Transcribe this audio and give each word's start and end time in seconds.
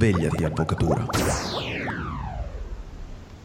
Svegliati, 0.00 0.44
avvocatura. 0.44 1.06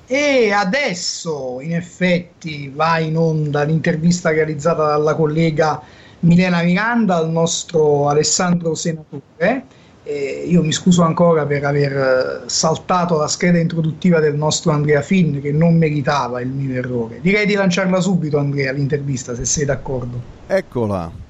E 0.08 0.52
adesso, 0.54 1.60
in 1.60 1.76
effetti, 1.76 2.72
va 2.74 2.98
in 3.00 3.18
onda 3.18 3.64
l'intervista 3.64 4.30
realizzata 4.30 4.86
dalla 4.86 5.16
collega 5.16 5.82
Milena 6.22 6.62
Miranda 6.62 7.18
al 7.18 7.30
nostro 7.30 8.08
Alessandro 8.08 8.74
Senatore. 8.74 9.66
Eh, 10.04 10.46
io 10.48 10.64
mi 10.64 10.72
scuso 10.72 11.02
ancora 11.02 11.46
per 11.46 11.66
aver 11.66 12.44
saltato 12.46 13.18
la 13.18 13.28
scheda 13.28 13.60
introduttiva 13.60 14.22
del 14.22 14.36
nostro 14.36 14.72
Andrea 14.72 15.02
Finn 15.02 15.42
che 15.42 15.52
non 15.52 15.76
meritava 15.76 16.40
il 16.40 16.48
mio 16.48 16.74
errore. 16.74 17.20
Direi 17.20 17.46
di 17.46 17.56
lanciarla 17.56 18.00
subito, 18.00 18.38
Andrea, 18.38 18.72
l'intervista, 18.72 19.36
se 19.36 19.44
sei 19.44 19.66
d'accordo. 19.66 20.22
Eccola. 20.48 21.25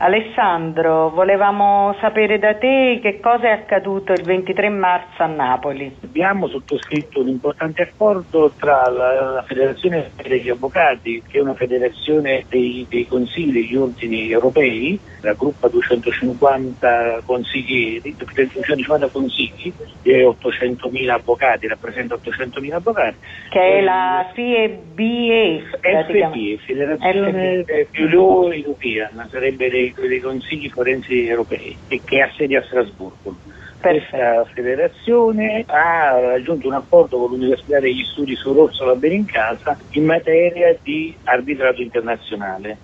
Alessandro, 0.00 1.10
volevamo 1.10 1.92
sapere 1.98 2.38
da 2.38 2.54
te 2.54 3.00
che 3.02 3.18
cosa 3.20 3.48
è 3.48 3.50
accaduto 3.50 4.12
il 4.12 4.22
23 4.22 4.68
marzo 4.68 5.24
a 5.24 5.26
Napoli. 5.26 5.92
Abbiamo 6.04 6.46
sottoscritto 6.46 7.20
un 7.20 7.26
importante 7.26 7.82
accordo 7.82 8.52
tra 8.56 8.88
la, 8.88 9.32
la 9.32 9.42
Federazione 9.42 10.12
degli 10.22 10.50
Avvocati, 10.50 11.20
che 11.26 11.38
è 11.38 11.40
una 11.40 11.54
federazione 11.54 12.44
dei, 12.48 12.86
dei 12.88 13.08
consigli 13.08 13.50
degli 13.52 13.74
ordini 13.74 14.30
europei, 14.30 15.00
raggruppa 15.20 15.66
250 15.66 17.22
consiglieri, 17.24 18.14
250 18.16 19.08
consigli 19.08 19.72
e 20.02 20.24
800.000 20.24 21.08
avvocati, 21.08 21.66
rappresenta 21.66 22.14
800.000 22.14 22.72
avvocati. 22.72 23.16
Che 23.50 23.60
è 23.60 23.80
la 23.80 24.30
FIEBE, 24.32 25.62
FIE, 25.80 26.58
Federazione 26.58 27.64
Bureau 27.90 28.52
European, 28.52 29.26
sarebbe 29.28 29.68
dei, 29.68 29.87
dei 29.94 30.20
consigli 30.20 30.68
forensi 30.68 31.26
europei 31.26 31.78
e 31.88 32.02
che 32.04 32.20
ha 32.20 32.30
sede 32.36 32.56
a 32.56 32.62
Strasburgo. 32.62 33.38
Questa 33.80 34.44
federazione 34.54 35.64
ha 35.66 36.18
raggiunto 36.18 36.66
un 36.66 36.74
accordo 36.74 37.18
con 37.18 37.30
l'Università 37.30 37.78
degli 37.78 38.02
Studi 38.04 38.34
su 38.34 38.50
Orsola 38.50 38.94
Benincasa 38.96 39.78
in 39.90 40.04
materia 40.04 40.76
di 40.82 41.16
arbitrato 41.24 41.80
internazionale 41.80 42.78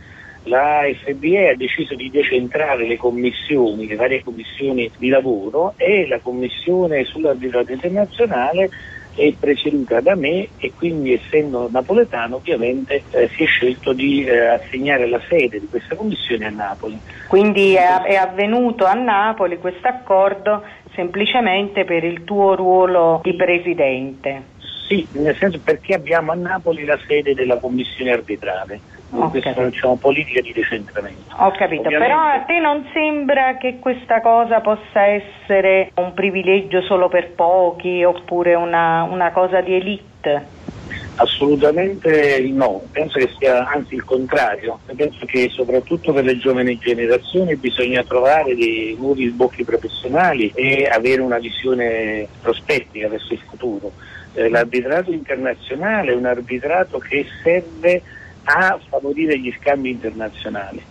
la 0.44 0.82
FBE 1.04 1.50
ha 1.50 1.56
deciso 1.56 1.94
di 1.94 2.10
decentrare 2.10 2.86
le 2.86 2.96
commissioni, 2.96 3.86
le 3.86 3.96
varie 3.96 4.22
commissioni 4.22 4.90
di 4.98 5.08
lavoro 5.08 5.74
e 5.76 6.06
la 6.06 6.20
commissione 6.20 7.04
sull'arbitrato 7.04 7.72
internazionale 7.72 8.68
è 9.14 9.34
preceduta 9.38 10.00
da 10.00 10.14
me 10.14 10.50
e 10.56 10.72
quindi 10.74 11.12
essendo 11.12 11.68
napoletano 11.70 12.36
ovviamente 12.36 13.04
eh, 13.10 13.30
si 13.36 13.44
è 13.44 13.46
scelto 13.46 13.92
di 13.92 14.24
eh, 14.24 14.46
assegnare 14.46 15.06
la 15.08 15.20
sede 15.28 15.60
di 15.60 15.68
questa 15.68 15.94
commissione 15.96 16.46
a 16.46 16.50
Napoli. 16.50 17.00
Quindi 17.28 17.74
è, 17.74 18.02
è 18.02 18.14
avvenuto 18.14 18.84
a 18.84 18.94
Napoli 18.94 19.58
questo 19.58 19.88
accordo 19.88 20.62
semplicemente 20.94 21.84
per 21.84 22.04
il 22.04 22.24
tuo 22.24 22.54
ruolo 22.54 23.20
di 23.22 23.34
presidente? 23.34 24.52
Sì, 24.86 25.08
nel 25.12 25.36
senso 25.38 25.60
perché 25.62 25.94
abbiamo 25.94 26.32
a 26.32 26.34
Napoli 26.34 26.84
la 26.84 26.98
sede 27.06 27.34
della 27.34 27.58
commissione 27.58 28.12
arbitrale. 28.12 28.82
Questa 29.14 29.54
è 29.54 29.64
diciamo, 29.70 29.96
politica 29.96 30.40
di 30.40 30.52
decentramento. 30.52 31.34
Ho 31.36 31.50
capito, 31.52 31.82
Ovviamente... 31.82 31.98
però 31.98 32.20
a 32.20 32.40
te 32.40 32.58
non 32.58 32.88
sembra 32.92 33.56
che 33.56 33.78
questa 33.78 34.20
cosa 34.20 34.60
possa 34.60 35.02
essere 35.02 35.92
un 35.94 36.12
privilegio 36.14 36.82
solo 36.82 37.08
per 37.08 37.32
pochi 37.32 38.02
oppure 38.02 38.54
una, 38.54 39.04
una 39.04 39.30
cosa 39.30 39.60
di 39.60 39.74
elite? 39.74 40.62
Assolutamente 41.16 42.40
no, 42.50 42.82
penso 42.90 43.20
che 43.20 43.30
sia 43.38 43.68
anzi 43.68 43.94
il 43.94 44.04
contrario, 44.04 44.80
penso 44.96 45.24
che 45.26 45.48
soprattutto 45.48 46.12
per 46.12 46.24
le 46.24 46.36
giovani 46.38 46.76
generazioni 46.76 47.54
bisogna 47.54 48.02
trovare 48.02 48.56
dei 48.56 48.96
nuovi 48.98 49.28
sbocchi 49.28 49.62
professionali 49.62 50.50
e 50.56 50.88
avere 50.90 51.20
una 51.20 51.38
visione 51.38 52.26
prospettica 52.42 53.08
verso 53.08 53.32
il 53.32 53.38
futuro. 53.48 53.92
Eh, 54.34 54.48
l'arbitrato 54.48 55.12
internazionale 55.12 56.10
è 56.10 56.16
un 56.16 56.26
arbitrato 56.26 56.98
che 56.98 57.24
serve 57.44 58.02
a 58.44 58.78
favorire 58.88 59.38
gli 59.38 59.52
scambi 59.58 59.90
internazionali 59.90 60.82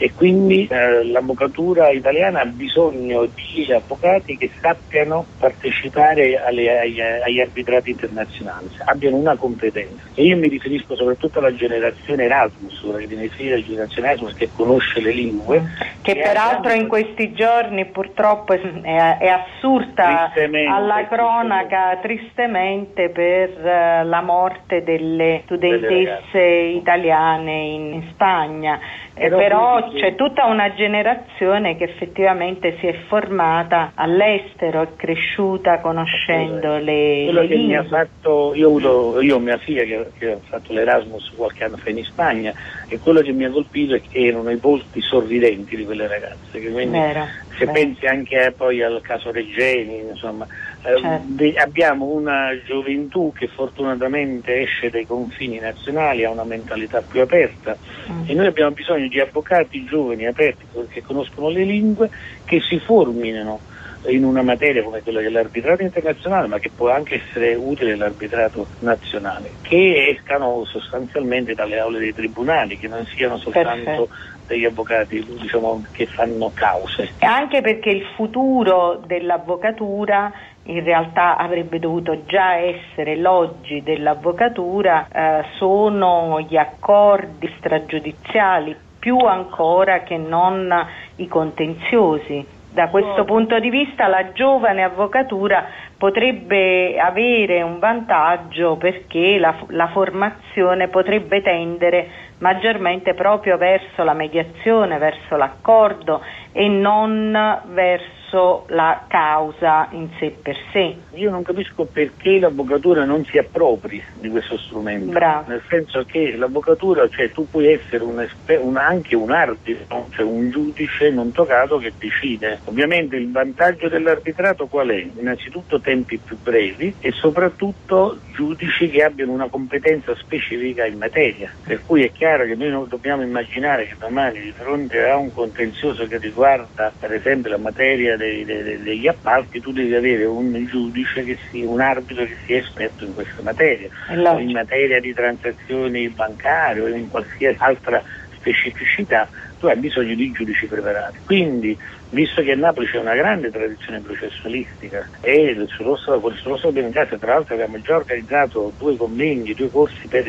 e 0.00 0.14
quindi 0.14 0.66
eh, 0.66 1.04
l'avvocatura 1.04 1.90
italiana 1.90 2.40
ha 2.40 2.46
bisogno 2.46 3.26
di 3.26 3.70
avvocati 3.70 4.38
che 4.38 4.50
sappiano 4.58 5.26
partecipare 5.38 6.42
alle, 6.42 6.80
agli, 6.80 6.98
agli, 6.98 7.38
arbitrati 7.38 7.90
internazionali, 7.90 8.70
abbiano 8.86 9.16
una 9.16 9.36
competenza. 9.36 10.04
E 10.14 10.24
io 10.24 10.38
mi 10.38 10.48
riferisco 10.48 10.96
soprattutto 10.96 11.40
alla 11.40 11.54
generazione 11.54 12.24
Erasmus, 12.24 12.82
la 12.82 12.98
generazione 13.06 14.08
Erasmus 14.08 14.32
che 14.32 14.48
conosce 14.56 15.02
le 15.02 15.12
lingue. 15.12 15.64
Che 16.00 16.14
peraltro 16.14 16.72
in 16.72 16.88
questi 16.88 17.34
giorni 17.34 17.84
purtroppo 17.84 18.54
è, 18.54 19.18
è 19.18 19.28
assurta 19.28 20.32
alla 20.32 21.06
cronaca 21.08 21.98
tristemente 22.00 23.10
per 23.10 23.50
uh, 23.50 24.08
la 24.08 24.22
morte 24.22 24.82
delle 24.82 25.42
studentesse 25.44 26.40
italiane 26.40 27.52
in, 27.52 28.02
Spagna 28.12 28.80
eh, 29.20 29.28
però 29.28 29.89
c'è 29.94 30.14
tutta 30.14 30.46
una 30.46 30.74
generazione 30.74 31.76
che 31.76 31.84
effettivamente 31.84 32.76
si 32.78 32.86
è 32.86 32.94
formata 33.08 33.92
all'estero, 33.94 34.82
è 34.82 34.88
cresciuta 34.96 35.80
conoscendo 35.80 36.78
le, 36.78 37.24
Quello 37.24 37.40
le 37.42 37.46
che 37.48 37.54
lingue. 37.54 37.72
mi 37.72 37.76
ha 37.76 37.84
fatto, 37.84 38.52
io 38.54 38.68
ho, 38.68 38.70
avuto, 38.70 39.20
io 39.20 39.36
ho 39.36 39.38
mia 39.38 39.58
figlia 39.58 39.82
che, 39.84 40.06
che, 40.18 40.32
ha 40.32 40.38
fatto 40.42 40.72
l'Erasmus 40.72 41.32
qualche 41.36 41.64
anno 41.64 41.76
fa 41.76 41.90
in 41.90 42.04
Spagna 42.04 42.52
e 42.88 42.98
quello 42.98 43.20
che 43.20 43.32
mi 43.32 43.44
ha 43.44 43.50
colpito 43.50 43.94
è 43.94 44.00
che 44.00 44.26
erano 44.26 44.50
i 44.50 44.56
volti 44.56 45.00
sorridenti 45.00 45.76
di 45.76 45.84
quelle 45.84 46.06
ragazze, 46.06 46.60
che 46.60 46.70
quindi 46.70 46.98
vero, 46.98 47.24
se 47.56 47.66
vero. 47.66 47.72
pensi 47.72 48.06
anche 48.06 48.52
poi 48.56 48.82
al 48.82 49.00
caso 49.02 49.30
Reggeni, 49.30 49.98
insomma, 50.10 50.46
certo. 50.82 51.42
eh, 51.42 51.54
abbiamo 51.58 52.06
una 52.06 52.50
gioventù 52.64 53.32
che 53.34 53.48
fortunatamente 53.48 54.62
esce 54.62 54.90
dai 54.90 55.06
confini 55.06 55.58
nazionali, 55.58 56.24
ha 56.24 56.30
una 56.30 56.44
mentalità 56.44 57.02
più 57.02 57.20
aperta 57.20 57.76
mm. 58.10 58.22
e 58.26 58.34
noi 58.34 58.46
abbiamo 58.46 58.70
bisogno 58.72 59.08
di 59.08 59.20
avvocati 59.20 59.84
giovani, 59.84 60.26
aperti, 60.26 60.64
che 60.88 61.02
conoscono 61.02 61.48
le 61.48 61.64
lingue, 61.64 62.10
che 62.44 62.60
si 62.60 62.78
formino 62.78 63.60
in 64.06 64.24
una 64.24 64.42
materia 64.42 64.82
come 64.82 65.02
quella 65.02 65.20
dell'arbitrato 65.20 65.82
internazionale, 65.82 66.46
ma 66.46 66.58
che 66.58 66.70
può 66.74 66.90
anche 66.90 67.22
essere 67.22 67.54
utile 67.54 67.96
l'arbitrato 67.96 68.66
nazionale, 68.80 69.50
che 69.62 70.16
escano 70.16 70.64
sostanzialmente 70.64 71.54
dalle 71.54 71.78
aule 71.78 71.98
dei 71.98 72.14
tribunali, 72.14 72.78
che 72.78 72.88
non 72.88 73.04
siano 73.06 73.36
soltanto 73.36 74.06
Perfetto. 74.06 74.08
degli 74.46 74.64
avvocati 74.64 75.24
diciamo, 75.40 75.84
che 75.92 76.06
fanno 76.06 76.50
cause. 76.54 77.12
Anche 77.18 77.60
perché 77.60 77.90
il 77.90 78.04
futuro 78.16 79.02
dell'avvocatura 79.06 80.32
in 80.70 80.84
realtà 80.84 81.36
avrebbe 81.36 81.78
dovuto 81.78 82.24
già 82.26 82.54
essere 82.54 83.16
l'oggi 83.16 83.82
dell'avvocatura, 83.82 85.08
eh, 85.12 85.44
sono 85.56 86.40
gli 86.40 86.56
accordi 86.56 87.52
stragiudiziali 87.58 88.76
più 88.98 89.16
ancora 89.18 90.02
che 90.02 90.16
non 90.16 90.72
i 91.16 91.26
contenziosi. 91.26 92.58
Da 92.72 92.86
questo 92.86 93.24
punto 93.24 93.58
di 93.58 93.68
vista 93.68 94.06
la 94.06 94.30
giovane 94.30 94.84
avvocatura 94.84 95.66
potrebbe 95.98 97.00
avere 97.00 97.62
un 97.62 97.80
vantaggio 97.80 98.76
perché 98.76 99.38
la, 99.40 99.56
la, 99.70 99.88
formazione 99.88 100.86
potrebbe 100.86 101.42
tendere 101.42 102.08
maggiormente 102.38 103.14
proprio 103.14 103.56
verso 103.56 104.04
la 104.04 104.14
mediazione, 104.14 104.98
verso 104.98 105.34
l'accordo 105.36 106.22
e 106.52 106.68
non 106.68 107.60
verso 107.72 108.19
verso 108.30 108.64
la 108.68 109.04
causa 109.08 109.88
in 109.90 110.08
sé 110.18 110.36
per 110.40 110.56
sé. 110.72 110.96
Io 111.14 111.30
non 111.30 111.42
capisco 111.42 111.84
perché 111.84 112.38
l'avvocatura 112.38 113.04
non 113.04 113.24
si 113.24 113.38
appropri 113.38 114.02
di 114.14 114.28
questo 114.28 114.56
strumento, 114.56 115.10
Bravo. 115.10 115.50
nel 115.50 115.62
senso 115.68 116.04
che 116.04 116.36
l'avvocatura, 116.36 117.08
cioè 117.08 117.32
tu 117.32 117.48
puoi 117.50 117.72
essere 117.72 118.04
un 118.04 118.20
esper- 118.20 118.62
un, 118.62 118.76
anche 118.76 119.16
un 119.16 119.32
arbitro, 119.32 120.06
cioè 120.10 120.24
un 120.24 120.50
giudice 120.50 121.10
non 121.10 121.32
toccato 121.32 121.78
che 121.78 121.92
decide. 121.98 122.60
Ovviamente 122.64 123.16
il 123.16 123.30
vantaggio 123.30 123.88
dell'arbitrato 123.88 124.66
qual 124.66 124.88
è? 124.88 125.06
Innanzitutto 125.18 125.80
tempi 125.80 126.18
più 126.18 126.38
brevi 126.40 126.94
e 127.00 127.10
soprattutto 127.12 128.18
giudici 128.32 128.88
che 128.88 129.02
abbiano 129.02 129.32
una 129.32 129.48
competenza 129.48 130.14
specifica 130.16 130.86
in 130.86 130.98
materia, 130.98 131.50
per 131.64 131.82
cui 131.84 132.04
è 132.04 132.12
chiaro 132.12 132.44
che 132.44 132.54
noi 132.54 132.70
non 132.70 132.86
dobbiamo 132.88 133.22
immaginare 133.22 133.86
che 133.86 133.96
domani 133.98 134.40
di 134.40 134.52
fronte 134.52 135.08
a 135.08 135.16
un 135.16 135.32
contenzioso 135.32 136.06
che 136.06 136.18
riguarda 136.18 136.92
per 136.98 137.12
esempio 137.12 137.50
la 137.50 137.58
materia 137.58 138.16
dei, 138.20 138.44
degli 138.44 139.08
appalti 139.08 139.60
tu 139.60 139.72
devi 139.72 139.94
avere 139.94 140.24
un 140.24 140.52
giudice 140.66 141.24
che 141.24 141.38
sia 141.50 141.68
un 141.68 141.80
arbitro 141.80 142.24
che 142.24 142.36
sia 142.46 142.58
esperto 142.58 143.04
in 143.04 143.14
questa 143.14 143.42
materia, 143.42 143.88
o 144.08 144.38
in 144.38 144.52
materia 144.52 145.00
di 145.00 145.12
transazioni 145.12 146.08
bancarie 146.10 146.82
o 146.82 146.88
in 146.88 147.08
qualsiasi 147.08 147.56
altra 147.58 148.02
specificità, 148.40 149.28
tu 149.58 149.66
hai 149.66 149.76
bisogno 149.76 150.14
di 150.14 150.30
giudici 150.32 150.66
preparati. 150.66 151.18
Quindi, 151.26 151.78
visto 152.10 152.42
che 152.42 152.52
a 152.52 152.56
Napoli 152.56 152.86
c'è 152.86 152.98
una 152.98 153.14
grande 153.14 153.50
tradizione 153.50 154.00
processualistica 154.00 155.06
e 155.20 155.50
il 155.50 155.68
Rosso 155.78 156.72
Benicasa, 156.72 157.18
tra 157.18 157.34
l'altro 157.34 157.54
abbiamo 157.54 157.78
già 157.80 157.96
organizzato 157.96 158.72
due 158.78 158.96
convegni, 158.96 159.52
due 159.52 159.70
corsi 159.70 160.08
per 160.08 160.24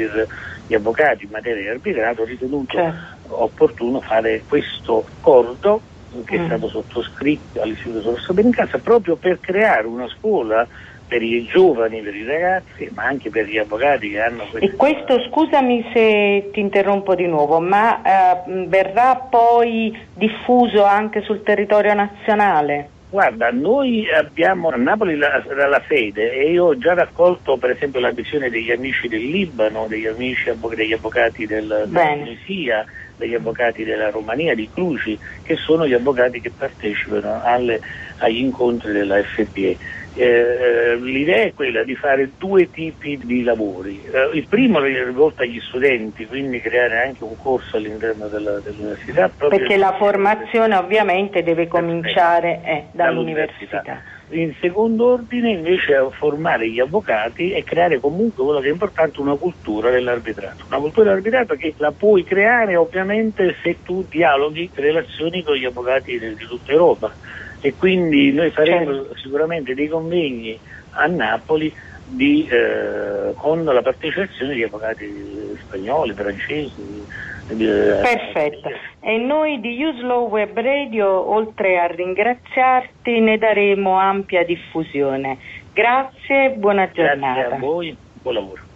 gli 0.67 0.73
avvocati 0.73 1.23
in 1.23 1.31
materia 1.31 1.61
di 1.61 1.67
arbitrato, 1.69 2.21
ho 2.21 2.25
ritenuto 2.25 2.75
certo. 2.75 3.43
opportuno 3.43 4.01
fare 4.01 4.43
questo 4.47 5.05
accordo 5.17 5.81
che 6.25 6.37
mm. 6.37 6.43
è 6.43 6.45
stato 6.45 6.69
sottoscritto 6.69 7.61
all'Istituto 7.61 8.01
Sorso 8.01 8.33
Benincasa 8.33 8.77
proprio 8.79 9.15
per 9.15 9.39
creare 9.39 9.87
una 9.87 10.07
scuola 10.07 10.67
per 11.07 11.21
i 11.21 11.45
giovani, 11.45 11.99
per 11.99 12.15
i 12.15 12.23
ragazzi, 12.23 12.89
ma 12.93 13.03
anche 13.03 13.29
per 13.29 13.45
gli 13.45 13.57
avvocati 13.57 14.11
che 14.11 14.21
hanno 14.21 14.45
questo. 14.49 14.69
E 14.69 14.75
questo, 14.77 15.19
scusami 15.27 15.89
se 15.93 16.51
ti 16.53 16.61
interrompo 16.61 17.15
di 17.15 17.27
nuovo, 17.27 17.59
ma 17.59 18.01
eh, 18.01 18.65
verrà 18.67 19.17
poi 19.17 19.93
diffuso 20.13 20.85
anche 20.85 21.21
sul 21.21 21.43
territorio 21.43 21.93
nazionale? 21.93 22.99
Guarda, 23.11 23.51
noi 23.51 24.09
abbiamo 24.09 24.69
a 24.69 24.77
Napoli 24.77 25.17
la, 25.17 25.43
la, 25.45 25.83
sede 25.85 26.31
e 26.31 26.51
io 26.51 26.67
ho 26.67 26.77
già 26.77 26.93
raccolto 26.93 27.57
per 27.57 27.71
esempio 27.71 27.99
l'ambizione 27.99 28.49
degli 28.49 28.71
amici 28.71 29.09
del 29.09 29.25
Libano, 29.25 29.87
degli 29.89 30.05
amici 30.05 30.49
degli 30.73 30.93
avvocati 30.93 31.45
del, 31.45 31.87
della 31.89 32.07
Tunisia, 32.13 32.85
degli 33.17 33.33
avvocati 33.33 33.83
della 33.83 34.11
Romania, 34.11 34.55
di 34.55 34.69
Cluci, 34.71 35.19
che 35.43 35.57
sono 35.57 35.85
gli 35.85 35.93
avvocati 35.93 36.39
che 36.39 36.51
partecipano 36.51 37.41
alle, 37.43 37.81
agli 38.19 38.37
incontri 38.37 38.93
della 38.93 39.21
FPE. 39.21 39.77
Eh, 40.13 40.97
l'idea 40.99 41.43
è 41.43 41.53
quella 41.53 41.83
di 41.83 41.95
fare 41.95 42.31
due 42.37 42.69
tipi 42.69 43.17
di 43.23 43.43
lavori. 43.43 44.03
Eh, 44.03 44.37
il 44.37 44.45
primo 44.47 44.83
è 44.83 45.03
rivolto 45.03 45.43
agli 45.43 45.59
studenti, 45.61 46.25
quindi 46.25 46.59
creare 46.59 47.05
anche 47.05 47.23
un 47.23 47.37
corso 47.37 47.77
all'interno 47.77 48.27
della, 48.27 48.59
dell'università. 48.59 49.29
Perché 49.29 49.77
la 49.77 49.95
formazione 49.97 50.75
ovviamente 50.75 51.43
deve 51.43 51.67
cominciare 51.67 52.61
eh, 52.65 52.83
dall'università. 52.91 53.83
In 54.31 54.53
secondo 54.61 55.11
ordine 55.11 55.51
invece 55.51 55.95
a 55.95 56.09
formare 56.09 56.69
gli 56.69 56.79
avvocati 56.79 57.51
e 57.51 57.63
creare 57.63 57.99
comunque 57.99 58.43
quello 58.43 58.59
che 58.59 58.67
è 58.67 58.71
importante, 58.71 59.19
una 59.19 59.35
cultura 59.35 59.91
dell'arbitrato. 59.91 60.65
Una 60.69 60.79
cultura 60.79 61.07
dell'arbitrato 61.07 61.55
che 61.55 61.73
la 61.77 61.91
puoi 61.91 62.23
creare 62.23 62.77
ovviamente 62.77 63.55
se 63.61 63.79
tu 63.83 64.05
dialoghi 64.09 64.69
relazioni 64.73 65.43
con 65.43 65.55
gli 65.55 65.65
avvocati 65.65 66.17
di 66.17 66.35
tutta 66.35 66.71
Europa 66.71 67.13
e 67.61 67.75
quindi 67.75 68.31
noi 68.31 68.49
faremo 68.49 68.93
certo. 68.93 69.17
sicuramente 69.17 69.73
dei 69.73 69.87
convegni 69.87 70.57
a 70.91 71.05
Napoli 71.05 71.73
di, 72.07 72.47
eh, 72.47 73.33
con 73.35 73.63
la 73.63 73.81
partecipazione 73.81 74.53
di 74.53 74.63
avvocati 74.63 75.57
spagnoli, 75.61 76.13
francesi. 76.13 77.05
Eh, 77.49 77.99
Perfetto. 78.01 78.69
E 79.01 79.17
noi 79.17 79.59
di 79.59 79.83
Uslow 79.83 80.29
Web 80.29 80.57
Radio, 80.57 81.29
oltre 81.29 81.79
a 81.79 81.87
ringraziarti, 81.87 83.19
ne 83.19 83.37
daremo 83.37 83.97
ampia 83.97 84.43
diffusione. 84.43 85.37
Grazie, 85.73 86.51
buona 86.51 86.89
giornata. 86.91 87.39
Grazie 87.39 87.55
a 87.55 87.59
voi, 87.59 87.95
buon 88.21 88.33
lavoro. 88.33 88.69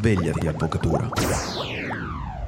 Svegliati, 0.00 0.48
avvocatura. 0.48 1.69